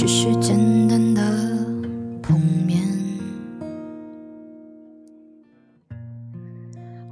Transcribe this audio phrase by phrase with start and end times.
[0.00, 0.56] 只是简
[0.88, 1.20] 单的
[2.22, 2.80] 碰面。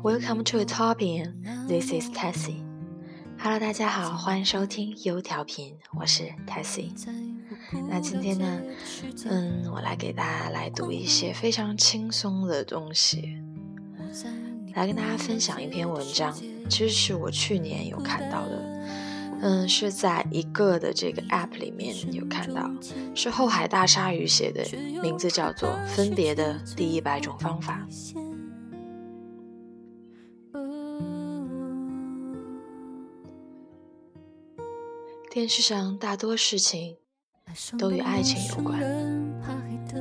[0.03, 2.63] Welcome to t o p i n this is Tessie.
[3.39, 6.89] Hello，大家好，欢迎收听优调频，我是 Tessie。
[7.91, 8.59] 那今天呢，
[9.27, 13.37] 嗯，我来给大家来读一些非常轻松的东西，
[14.75, 16.35] 来跟大家分享一篇文章。
[16.71, 18.79] 其实是我去年有看到的，
[19.41, 22.71] 嗯，是在一个的这个 App 里面有看到，
[23.15, 24.65] 是后海大鲨鱼写的，
[25.01, 27.87] 名字叫做《分别的第一百种方法》。
[35.31, 36.97] 电视上大多事情
[37.79, 38.83] 都与爱情有关，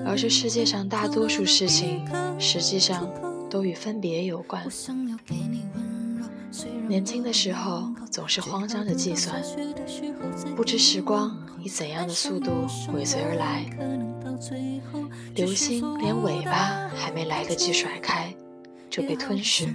[0.03, 2.03] 而这世界上大多数事情
[2.39, 3.07] 实际上
[3.47, 4.67] 都与分别有关。
[6.87, 9.41] 年轻的时候总是慌张的计算，
[10.55, 13.65] 不知时光以怎样的速度尾随而来，
[15.35, 18.33] 流星连尾巴还没来得及甩开
[18.89, 19.67] 就被吞噬。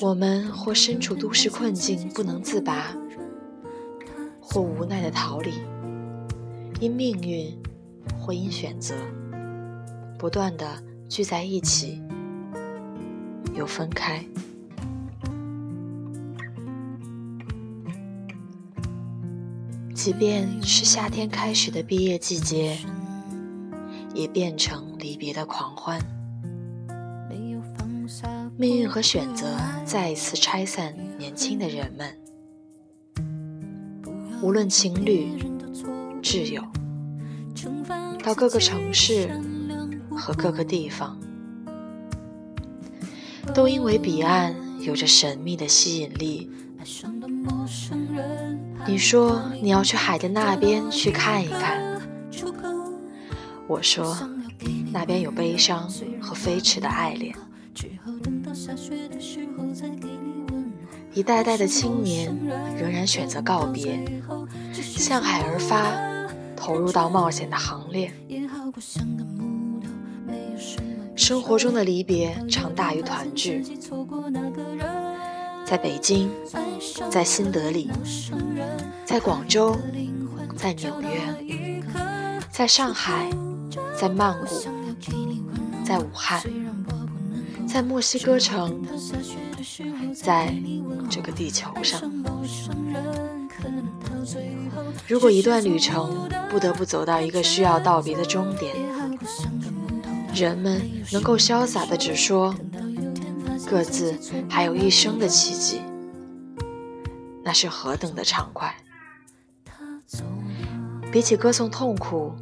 [0.00, 2.94] 我们或身处都市困境不能自拔，
[4.40, 5.52] 或无奈的逃离，
[6.80, 7.56] 因命运
[8.20, 8.94] 或因选择，
[10.18, 12.02] 不断的聚在一起，
[13.58, 14.24] 又分开。
[19.92, 22.78] 即便是夏天开始的毕业季节，
[24.14, 26.00] 也变成离别的狂欢。
[28.56, 32.16] 命运和选择再一次拆散年轻的人们，
[34.40, 35.30] 无论情侣、
[36.22, 36.62] 挚友，
[38.22, 39.28] 到各个城市
[40.10, 41.18] 和各个地方，
[43.54, 46.50] 都因为彼岸有着神秘的吸引力。
[48.86, 52.00] 你说你要去海的那边去看一看，
[53.66, 54.16] 我说
[54.92, 55.88] 那边有悲伤
[56.20, 57.34] 和飞驰的爱恋。
[61.12, 62.34] 一代代的青年
[62.78, 63.98] 仍然选择告别，
[64.72, 65.92] 向海而发，
[66.56, 68.12] 投入到冒险的行列。
[71.18, 73.64] 生活中的离别常大于团聚，
[75.66, 76.30] 在北京，
[77.10, 77.90] 在新德里，
[79.04, 79.76] 在广州，
[80.56, 81.20] 在纽约，
[82.52, 83.28] 在上海，
[83.98, 84.46] 在曼谷，
[85.84, 86.40] 在武汉。
[87.66, 88.80] 在墨西哥城，
[90.14, 90.54] 在
[91.10, 92.00] 这个地球上，
[95.06, 98.74] 如果一段旅程不得不走到一个需要道别的终点，
[100.38, 100.80] 人们
[101.12, 102.54] 能够潇洒的只说
[103.66, 104.16] 各自
[104.48, 105.82] 还有一生的奇迹，
[107.42, 108.72] 那是何等的畅快！
[111.10, 112.32] 比起歌颂痛苦，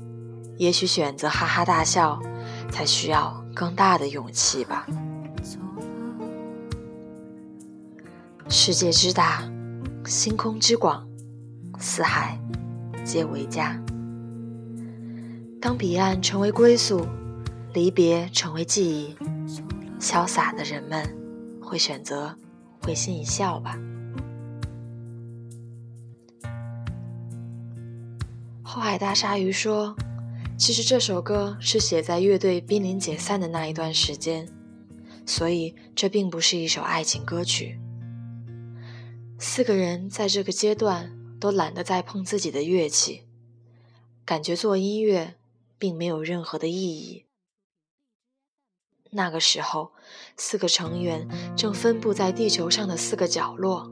[0.58, 2.20] 也许选择哈哈大笑，
[2.70, 4.86] 才需要更大的勇气吧。
[8.48, 9.42] 世界之大，
[10.04, 11.08] 星空之广，
[11.78, 12.38] 四海
[13.04, 13.80] 皆为家。
[15.60, 17.06] 当彼岸成为归宿，
[17.76, 19.14] 离别成为记忆，
[20.00, 21.14] 潇洒的人们
[21.60, 22.34] 会选择
[22.80, 23.78] 会心一笑吧。
[28.62, 29.94] 后海大鲨鱼说
[30.56, 34.48] ：“其实这首歌是写在乐队濒临解散的那一段时间，
[35.26, 37.78] 所以这并不是一首爱情歌曲。”
[39.38, 43.24] 四个人在这个阶段都懒得再碰自己的乐器，
[44.24, 45.34] 感觉做音乐
[45.78, 47.25] 并没有任何的意义。
[49.16, 49.92] 那个时候，
[50.36, 51.26] 四个成员
[51.56, 53.90] 正分布在地球上的四个角落。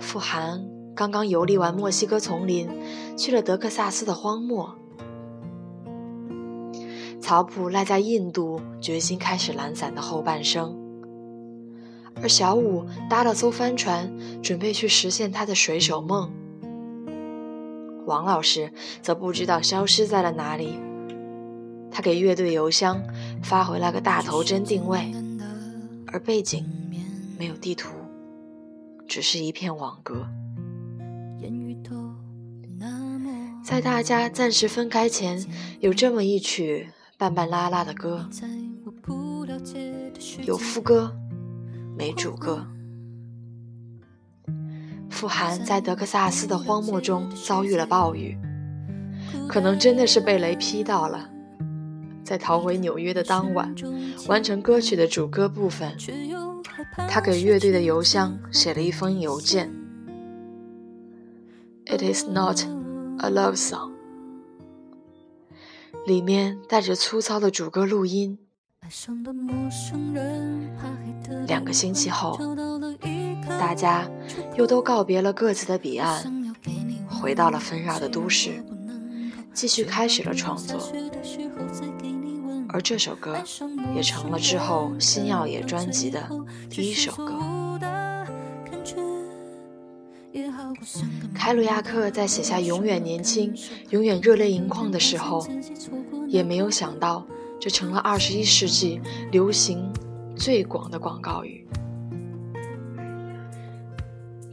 [0.00, 2.68] 傅寒刚刚游历完墨西哥丛林，
[3.16, 4.76] 去了德克萨斯的荒漠。
[7.20, 10.76] 曹普赖在印度，决心开始懒散的后半生。
[12.20, 14.12] 而小五搭了艘帆船，
[14.42, 16.32] 准备去实现他的水手梦。
[18.04, 20.87] 王老师则不知道消失在了哪里。
[21.98, 23.02] 他给乐队邮箱
[23.42, 25.12] 发回了个大头针定位，
[26.06, 26.64] 而背景
[27.36, 27.88] 没有地图，
[29.08, 30.24] 只是一片网格。
[33.64, 35.44] 在大家暂时分开前，
[35.80, 38.30] 有这么一曲半半拉拉的歌，
[40.44, 41.12] 有副歌。
[41.96, 42.64] 没主歌。
[45.10, 48.38] 傅寒在德克萨斯的荒漠中遭遇了暴雨，
[49.48, 51.30] 可能真的是被雷劈到了。
[52.28, 53.74] 在逃回纽约的当晚，
[54.26, 55.96] 完成歌曲的主歌部分，
[57.08, 59.72] 他给乐队的邮箱写了一封邮件。
[61.86, 62.60] It is not
[63.20, 63.92] a love song。
[66.04, 68.38] 里面带着粗糙的主歌录音。
[71.46, 72.38] 两个星期后，
[73.48, 74.06] 大家
[74.58, 76.54] 又都告别了各自的彼岸，
[77.08, 78.62] 回到了纷扰的都市，
[79.54, 80.78] 继续开始了创作。
[82.68, 83.36] 而这首歌
[83.94, 86.28] 也成了之后新耀野专辑的
[86.68, 87.34] 第一首歌。
[91.34, 93.54] 凯鲁亚克在写下“永远年轻，
[93.90, 95.46] 永远热泪盈眶”的时候，
[96.26, 97.26] 也没有想到。
[97.60, 99.00] 这成了二十一世纪
[99.32, 99.92] 流行
[100.36, 101.66] 最广的广告语。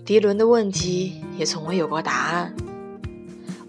[0.04, 2.56] 迪伦的问题也从未有过答案，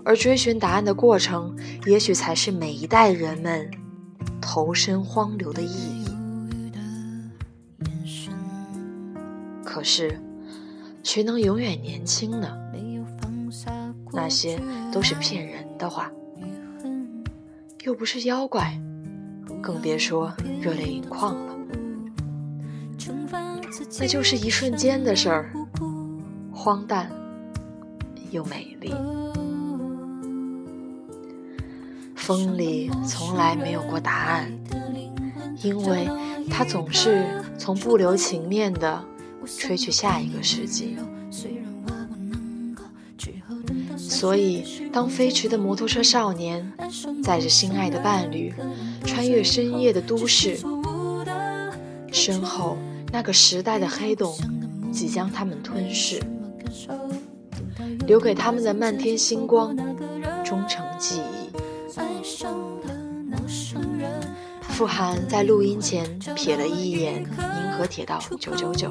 [0.05, 1.55] 而追寻答案的过程，
[1.85, 3.71] 也许才是每一代人们
[4.49, 6.07] 投身荒流的意义。
[9.65, 10.17] 可是，
[11.03, 12.57] 谁能永远年轻呢？
[14.13, 14.59] 那些
[14.93, 16.13] 都是骗人的话，
[17.85, 18.81] 又不是妖怪。
[19.61, 21.57] 更别说热泪盈眶了，
[23.99, 25.51] 那就是一瞬间的事儿，
[26.53, 27.11] 荒诞
[28.31, 28.95] 又美丽。
[32.27, 34.51] 风里从来没有过答案，
[35.63, 36.09] 因为
[36.51, 37.25] 它总是
[37.57, 39.05] 从不留情面的
[39.57, 40.97] 吹去下一个世纪。
[43.97, 46.73] 所以，当飞驰的摩托车少年
[47.23, 48.53] 载着心爱的伴侣。
[49.05, 50.59] 穿越深夜的都市，
[52.11, 52.77] 身后
[53.13, 54.37] 那个时代的黑洞
[54.91, 56.21] 即将他们吞噬，
[58.05, 59.77] 留给他们的漫天星光
[60.45, 60.85] 终成
[64.77, 68.91] 傅寒在录音前瞥了一眼《银河铁道九九九》，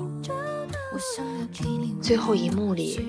[2.02, 3.00] 最后一幕里，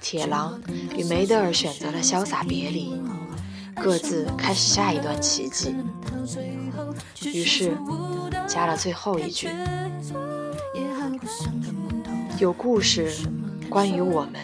[0.00, 0.62] 铁狼
[0.96, 3.02] 与梅德尔选择了潇洒别离。
[3.74, 5.74] 各自开始下一段奇迹，
[7.24, 7.76] 于是
[8.46, 9.48] 加了最后一句
[12.38, 13.12] ：“有故事
[13.68, 14.34] 关于我们，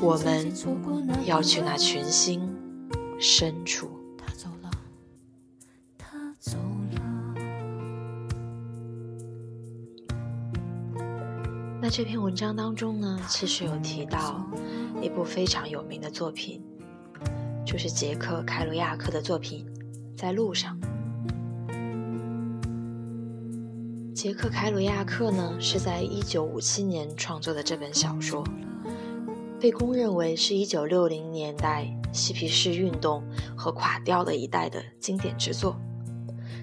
[0.00, 0.52] 我们
[1.24, 2.56] 要去那群星
[3.18, 3.90] 深处。”
[11.86, 14.44] 那这篇文章当中呢，其实有提到
[15.00, 16.60] 一部非常有名的作品。
[17.64, 19.64] 就是杰克·凯鲁亚克的作品
[20.18, 20.76] 《在路上》。
[24.12, 28.42] 杰克·凯鲁亚克呢，是在1957年创作的这本小说，
[29.60, 33.22] 被公认为是一960年代嬉皮士运动
[33.56, 35.76] 和垮掉的一代的经典之作。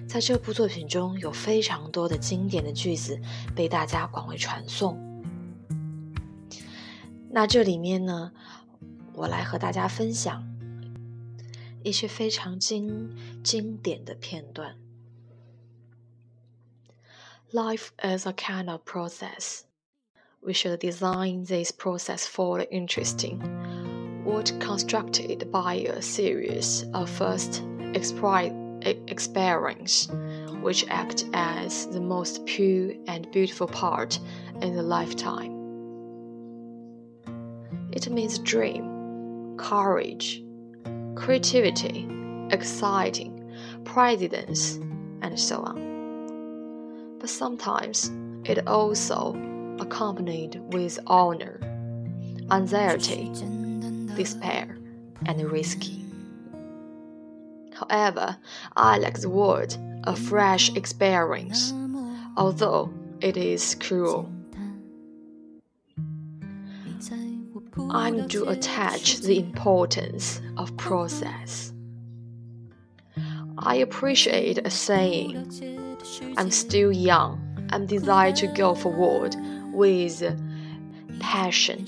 [0.06, 3.18] 在这部作品中有非常多的经典的句子
[3.56, 5.00] 被大家广为传颂。
[7.33, 8.31] 那这里面呢，
[9.13, 10.43] 我来和大家分享。
[11.81, 14.75] 一些非常经经典的片段。
[17.51, 19.61] Life is a kind of process.
[20.41, 23.39] We should design this process for the interesting.
[24.23, 27.63] What constructed by a series of first
[29.07, 30.07] experience,
[30.61, 34.19] which act as the most pure and beautiful part
[34.61, 35.62] in the lifetime.
[37.94, 40.42] It means dream, courage,
[41.14, 42.08] creativity,
[42.50, 43.40] exciting,
[43.84, 44.80] presidents,
[45.22, 47.18] and so on.
[47.20, 48.10] But sometimes
[48.44, 49.36] it also
[49.78, 51.60] accompanied with honor,
[52.50, 53.30] anxiety,
[54.16, 54.76] despair,
[55.26, 56.04] and risky.
[57.74, 58.38] However,
[58.76, 61.72] I like the word a fresh experience,
[62.36, 64.33] although it is cruel.
[67.91, 71.73] I'm to attach the importance of process.
[73.57, 75.35] I appreciate a saying,
[76.37, 77.39] I'm still young
[77.71, 79.35] and desire to go forward
[79.73, 80.23] with
[81.19, 81.85] passion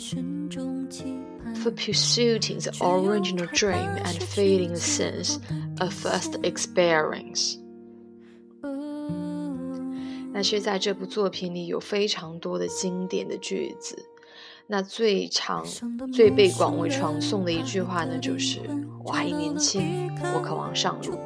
[1.61, 5.39] for pursuing the original dream and feeling the sense
[5.79, 7.57] of first experience.
[10.33, 13.97] 那是在这部作品里有非常多的经典的句子。
[14.68, 15.64] 那最长、
[16.12, 18.58] 最被广为传颂的一句话呢，就是
[19.04, 21.16] “我还年轻，我渴望上路，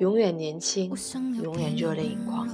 [0.00, 0.92] 永远年轻，
[1.40, 2.48] 永远热泪盈眶。”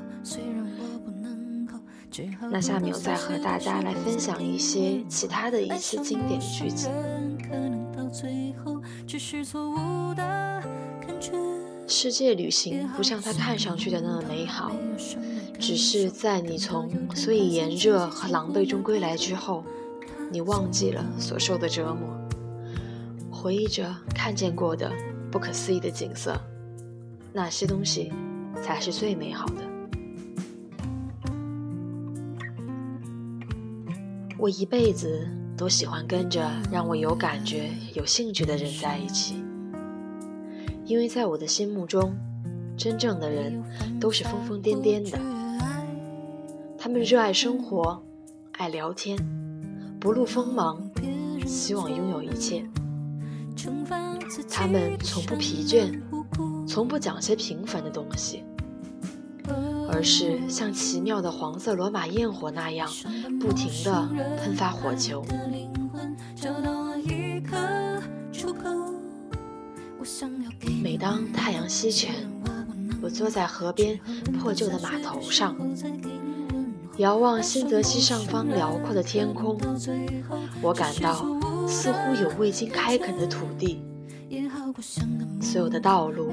[2.50, 6.90] 那下面我再和大家来分享一些其他的一些经典句子。
[11.86, 14.72] 世界旅行不像它看上去的那么美好，
[15.58, 19.64] 只是在你从所以炎热和狼狈中归来之后。
[20.30, 22.08] 你忘记了所受的折磨，
[23.30, 24.92] 回忆着看见过的
[25.30, 26.38] 不可思议的景色，
[27.32, 28.12] 那些东西
[28.62, 29.62] 才是最美好的。
[34.38, 39.42] 我一辈子都喜欢跟着让我有感觉、有兴趣的人在一起，
[40.84, 42.14] 因为在我的心目中，
[42.76, 43.60] 真正的人
[43.98, 45.18] 都是疯疯癫癫的。
[46.78, 48.00] 他们热爱生活，
[48.52, 49.18] 爱聊天，
[50.00, 50.80] 不露锋芒，
[51.46, 52.64] 希望拥有一切。
[54.48, 56.00] 他们从不疲倦，
[56.66, 58.44] 从不讲些平凡的东西。
[59.90, 62.88] 而是像奇妙的黄色罗马焰火那样，
[63.40, 65.24] 不停地喷发火球。
[70.82, 72.14] 每当太阳西沉，
[73.02, 73.98] 我坐在河边
[74.38, 75.56] 破旧的码头上，
[76.98, 79.56] 遥望新泽西上方辽阔的天空，
[80.60, 81.24] 我感到
[81.68, 83.80] 似乎有未经开垦的土地。
[85.40, 86.32] 所有的道路，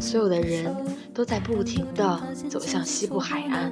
[0.00, 0.74] 所有的人
[1.12, 2.18] 都在不停地
[2.48, 3.70] 走向西部海岸。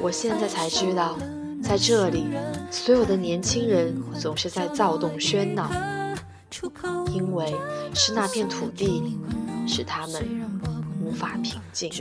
[0.00, 1.18] 我现在才知道，
[1.62, 2.28] 在这里，
[2.70, 5.70] 所有的年轻人总是在躁动喧闹，
[7.12, 7.54] 因为
[7.94, 9.18] 是那片土地
[9.66, 10.24] 使他们
[11.12, 11.92] 无法平静。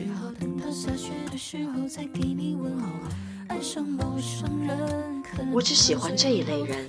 [5.52, 6.88] 我只喜欢这一类人，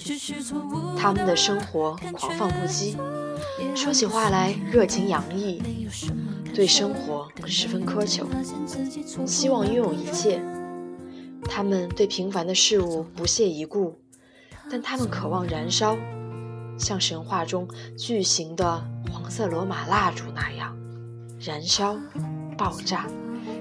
[0.97, 2.97] 他们的生活狂放不羁，
[3.75, 5.61] 说起话来热情洋溢，
[6.55, 8.25] 对生活十分苛求，
[9.27, 10.41] 希望拥有一切。
[11.45, 13.99] 他们对平凡的事物不屑一顾，
[14.71, 15.99] 但他们渴望燃烧，
[16.79, 17.67] 像神话中
[17.99, 20.77] 巨型的黄色罗马蜡烛那样，
[21.45, 21.99] 燃烧、
[22.57, 23.09] 爆炸，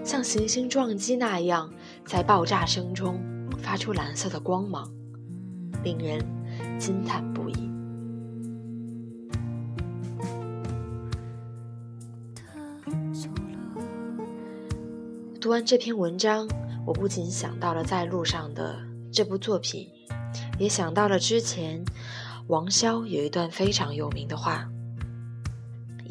[0.05, 1.67] 像行星撞击那样。
[2.05, 3.19] 在爆炸声中
[3.57, 4.87] 发出蓝色的光芒，
[5.83, 6.23] 令人
[6.77, 7.71] 惊叹不已。
[15.39, 16.47] 读完这篇文章，
[16.85, 18.77] 我不仅想到了在路上的
[19.11, 19.87] 这部作品，
[20.59, 21.83] 也想到了之前
[22.45, 24.70] 王潇有一段非常有名的话，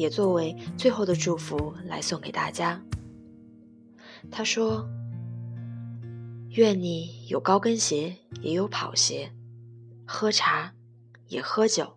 [0.01, 2.83] 也作为最后的祝福来送给大家。
[4.31, 4.89] 他说。
[6.55, 9.31] 愿你有高跟鞋，也有跑鞋；
[10.05, 10.73] 喝茶，
[11.29, 11.93] 也喝酒。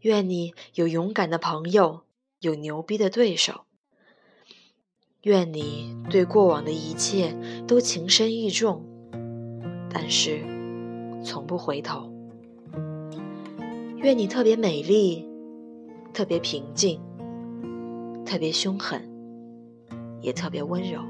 [0.00, 2.00] 愿你有勇敢的朋友，
[2.40, 3.60] 有牛逼的对手。
[5.22, 7.36] 愿你对过往的一切
[7.68, 8.84] 都情深意重，
[9.88, 10.40] 但是
[11.24, 12.12] 从不回头。
[13.98, 15.28] 愿你特别美丽，
[16.12, 17.00] 特别平静，
[18.30, 19.02] 特别凶狠，
[20.20, 21.00] 也特别温柔。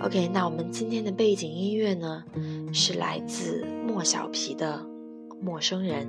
[0.00, 2.24] OK，那我们今天的背景音乐呢，
[2.72, 4.82] 是来自莫小皮的
[5.38, 6.08] 《陌生人》。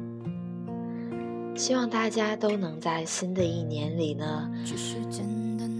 [1.59, 4.49] 希望大家都能在新的一年里呢，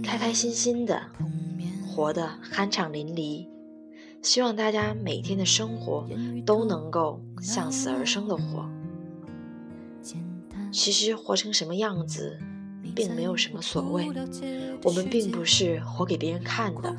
[0.02, 1.00] 开开心心的，
[1.88, 3.48] 活得酣畅淋漓。
[4.20, 6.06] 希望大家每天的生活
[6.44, 8.68] 都能够向死而生的活。
[10.74, 12.36] 其实活成什么样子，
[12.96, 14.10] 并没有什么所谓。
[14.82, 16.92] 我们并不是活给别人看的。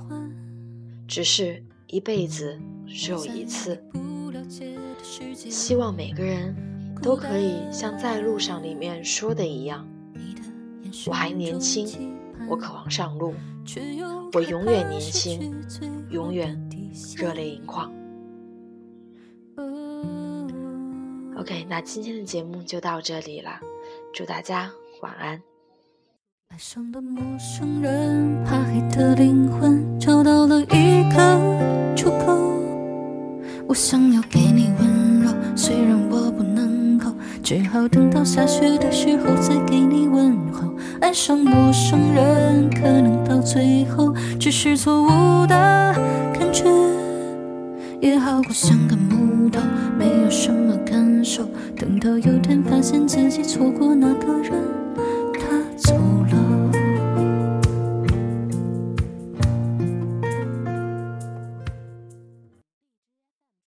[1.06, 3.84] 只是一辈子只有一次，
[5.36, 6.56] 希望每个人
[7.02, 9.86] 都可以像在路上里面说的一样，
[11.06, 12.16] 我还年轻，
[12.50, 13.34] 我渴望上路，
[14.32, 15.54] 我永远年轻，
[16.10, 16.58] 永远
[17.18, 17.92] 热泪盈眶。
[21.38, 23.60] OK，那今天的节目就到这里了，
[24.14, 25.42] 祝大家晚安。
[26.48, 32.34] 爱上的陌生人，怕黑的灵魂找到了一个出口。
[33.68, 37.14] 我想要给你温柔，虽然我不能够，
[37.44, 40.74] 只好等到下雪的时候再给你问候。
[41.02, 45.94] 爱上陌生人，可能到最后只是错误的
[46.34, 46.64] 感觉，
[48.00, 49.60] 也好过像个木头，
[50.36, 51.48] 什么感受。
[51.78, 54.52] 等到有天发现自己错过那个人。